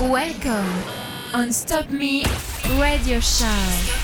Welcome 0.00 0.82
on 1.34 1.52
Stop 1.52 1.90
Me 1.90 2.24
Radio 2.78 3.20
Show. 3.20 3.99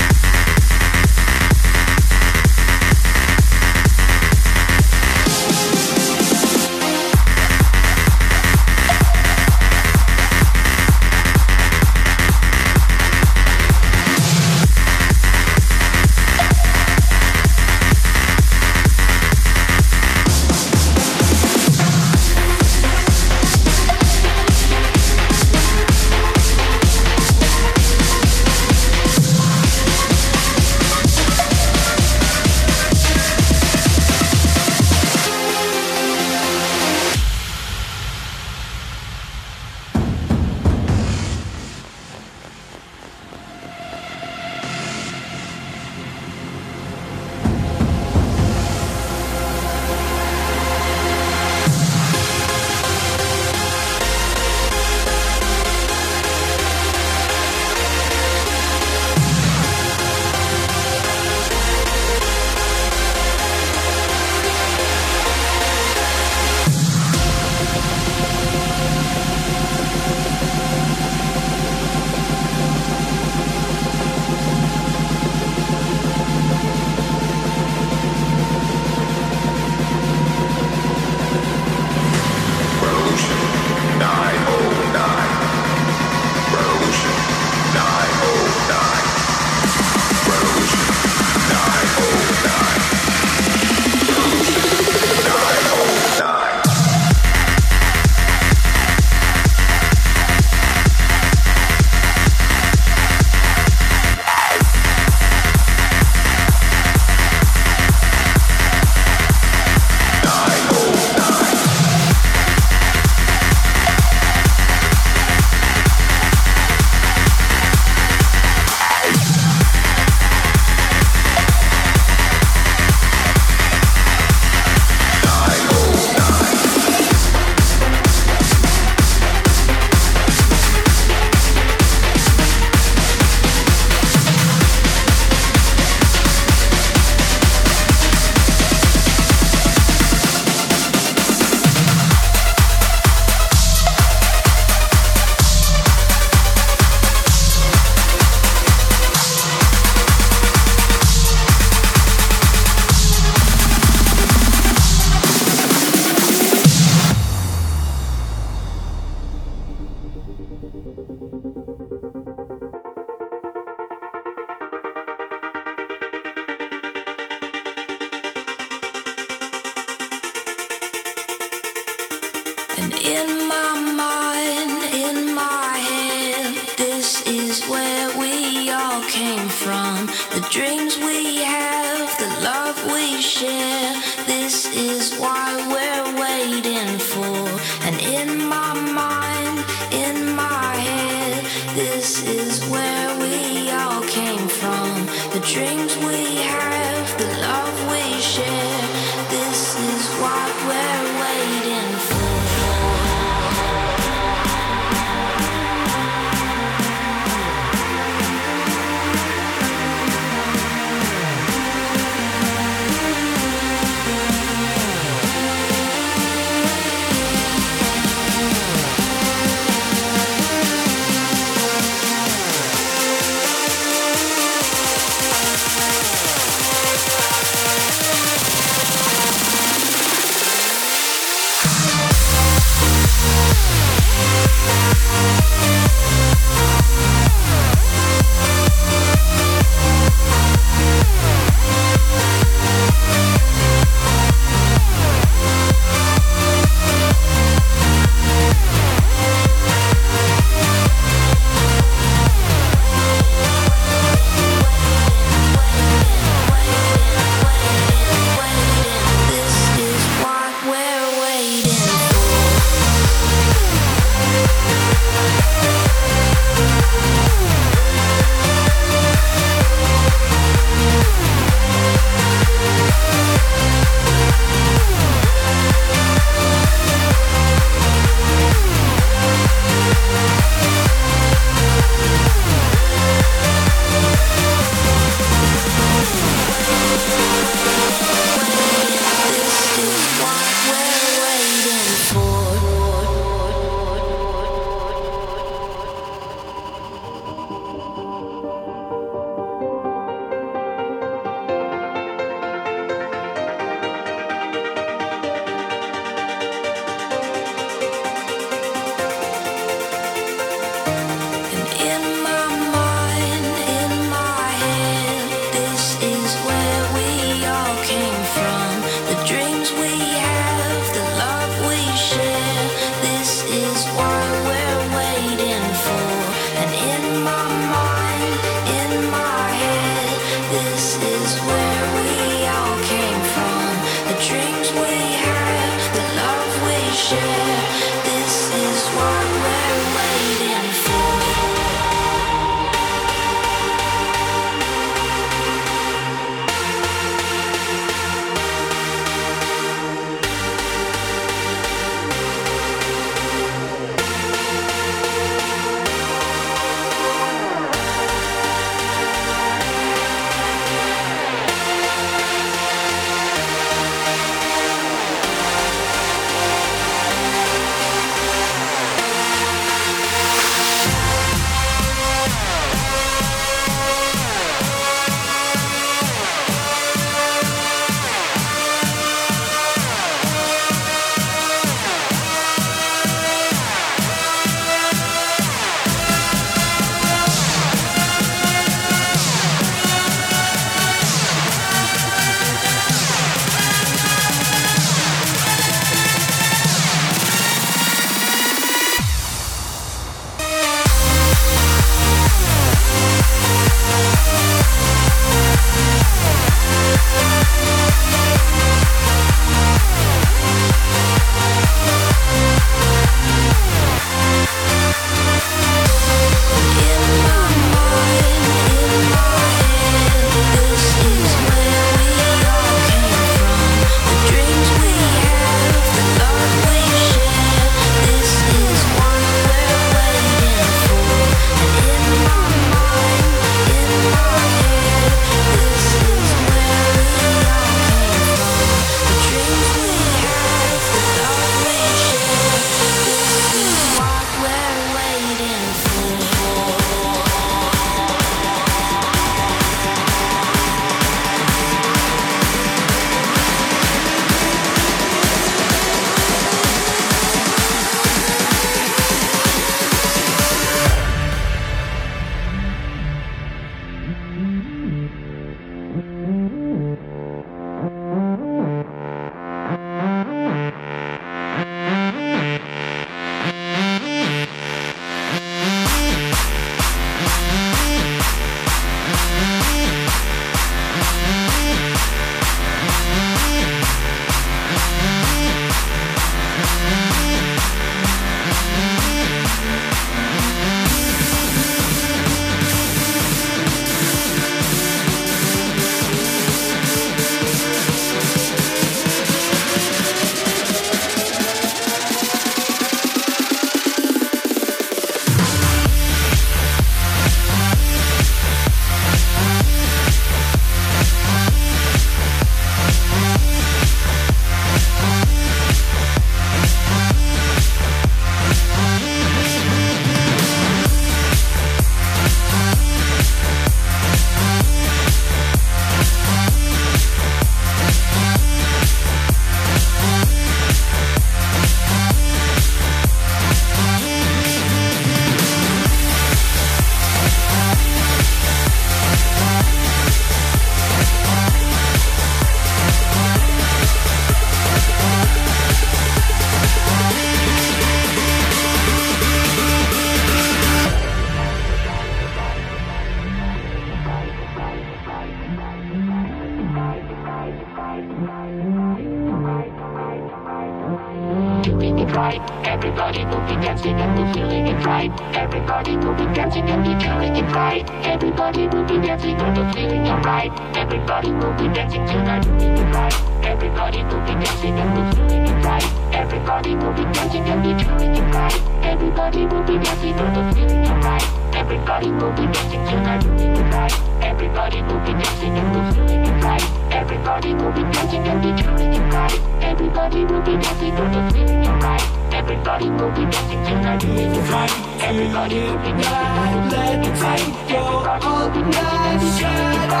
Everybody 562.02 563.24
will 563.24 563.40
be 563.46 563.54
dancing 563.62 563.94
and 563.94 564.16
be 564.16 564.32
feeling 564.32 564.66
it 564.66 564.84
right. 564.84 565.10
Everybody 565.36 565.96
will 565.96 566.14
be 566.14 566.24
dancing 566.34 566.68
and 566.68 566.82
be 566.82 567.04
feeling 567.04 567.36
it 567.36 567.54
right. 567.54 567.88
Everybody 568.04 568.66
will 568.66 568.84
be 568.84 568.98
dancing 568.98 569.36
and 569.36 569.54
be 569.54 569.80
feeling 569.80 570.06
it 570.06 570.24
right. 570.26 570.76
Everybody 570.76 571.30
will 571.32 571.52
be 571.52 571.68
dancing 571.72 572.04
tonight, 572.06 572.44
it 572.44 572.94
right. 572.94 573.31
Everybody 573.52 574.02
will 574.04 574.20
be 574.24 574.32
dancing 574.32 574.78
and 574.78 574.90
be 574.96 575.02
feeling 575.14 575.44
it 575.44 575.64
right. 575.66 575.84
Everybody 576.14 576.74
will 576.74 576.92
be 576.94 577.04
dancing 577.12 577.44
and 577.44 577.62
be 577.62 577.84
feeling 577.84 578.16
it 578.16 578.34
right. 578.34 578.60
Everybody 578.82 579.44
will 579.44 579.62
be 579.62 579.76
dancing 579.76 580.14
and 580.16 580.32
be 580.32 580.42
feeling 580.56 580.84
it 580.86 581.04
right. 581.04 581.26
Everybody 581.52 582.10
will 582.12 582.32
be 582.32 582.46
dancing 582.48 582.80
be 582.80 582.96
and 582.96 583.20
be 583.20 583.28
feeling 583.28 583.52
it 583.52 583.74
right. 583.74 583.92
Everybody 584.22 584.82
will 584.82 585.00
be 585.02 585.12
dancing 585.12 585.58
and 585.58 585.68
be 585.70 585.92
feeling 585.92 586.24
it 586.24 586.42
right. 586.42 586.62
Everybody 586.92 587.52
will 587.52 587.72
be 587.72 587.82
dancing 587.92 588.26
and 588.26 588.40
be 588.40 588.62
feeling 588.62 588.94
it 588.94 589.12
right. 589.12 589.52
Everybody 589.60 590.24
will 590.24 590.40
be 590.40 590.56
dancing 590.56 590.94
tonight, 590.96 591.20
doing 591.20 591.62
it 591.62 591.82
right. 591.84 592.02
Everybody 592.32 592.88
will 592.88 593.10
be 593.10 593.24
dancing 593.28 593.66
and 593.68 593.82
be 593.82 593.92
feeling 593.92 594.32
it 594.32 594.48
right. 594.48 594.72
Everybody 595.02 595.60
will 595.60 595.76
be 595.76 595.92
dancing 595.92 596.22
and 596.22 596.40
be 596.40 596.62
feeling 596.62 597.02
it 597.02 597.20
right. 597.20 597.42
Everybody 597.42 598.24
will 598.24 598.48
be 598.48 598.70
dancing 598.72 598.92
and 598.92 599.20
be 599.20 599.28
feeling 599.30 599.44
it 599.44 599.44
right. 599.44 599.44
Everybody 599.44 599.44
will 599.44 599.44
be 599.44 599.44
dancing 599.44 599.44
and 599.44 600.00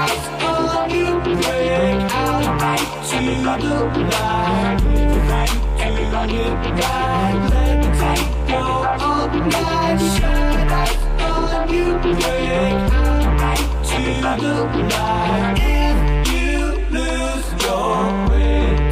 be 1.22 1.34
feeling 1.34 2.02
it 2.02 2.12
right. 2.12 2.21
Everybody 2.72 3.68
be 6.62 6.80
dancing 6.80 7.82
If 15.58 15.98
you 16.32 16.60
lose 16.90 17.48
your 17.62 18.00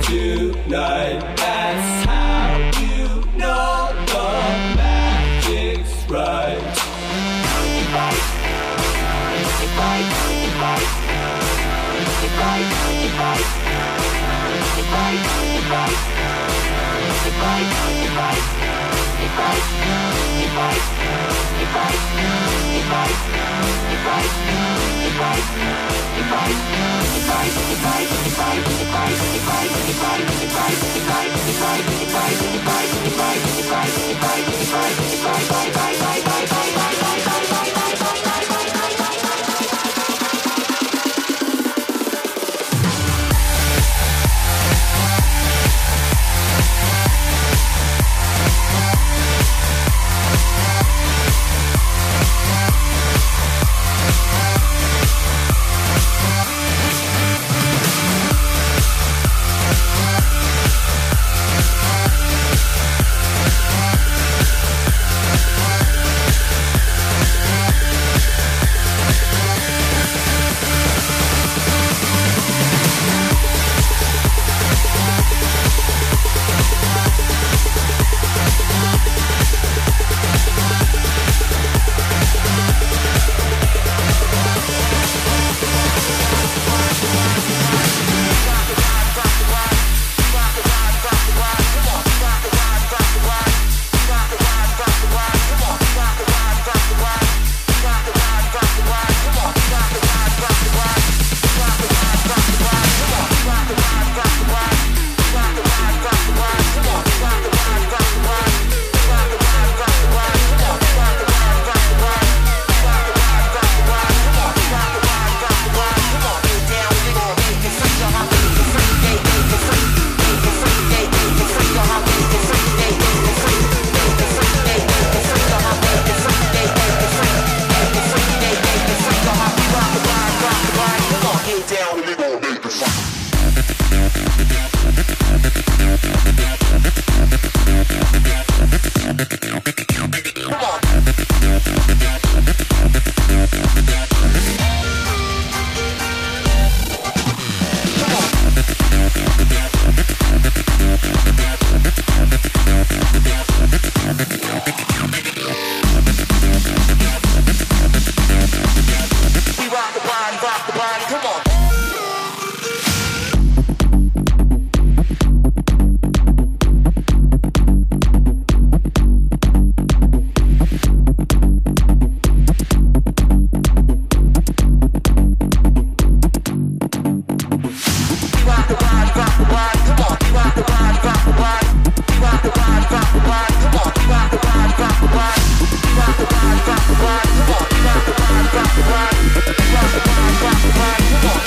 tonight, 0.03 1.21
that's 1.37 1.91
how 2.07 2.51
you 2.81 3.05
know 3.39 3.93
the 4.07 4.27
magic's 4.77 5.95
right. 6.11 6.81
Bye. 12.29 12.81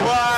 it 0.00 0.29